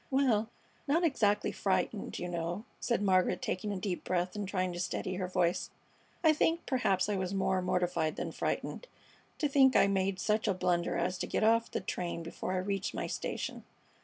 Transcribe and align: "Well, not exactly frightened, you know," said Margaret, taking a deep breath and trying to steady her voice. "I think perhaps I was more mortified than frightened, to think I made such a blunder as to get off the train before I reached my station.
"Well, 0.09 0.49
not 0.87 1.03
exactly 1.03 1.51
frightened, 1.51 2.17
you 2.17 2.27
know," 2.27 2.65
said 2.79 3.03
Margaret, 3.03 3.39
taking 3.39 3.71
a 3.71 3.77
deep 3.77 4.03
breath 4.03 4.35
and 4.35 4.47
trying 4.47 4.73
to 4.73 4.79
steady 4.79 5.17
her 5.17 5.27
voice. 5.27 5.69
"I 6.23 6.33
think 6.33 6.65
perhaps 6.65 7.07
I 7.07 7.15
was 7.15 7.35
more 7.35 7.61
mortified 7.61 8.15
than 8.15 8.31
frightened, 8.31 8.87
to 9.37 9.47
think 9.47 9.75
I 9.75 9.85
made 9.85 10.19
such 10.19 10.47
a 10.47 10.55
blunder 10.55 10.97
as 10.97 11.19
to 11.19 11.27
get 11.27 11.43
off 11.43 11.69
the 11.69 11.81
train 11.81 12.23
before 12.23 12.53
I 12.53 12.57
reached 12.57 12.95
my 12.95 13.05
station. 13.05 13.63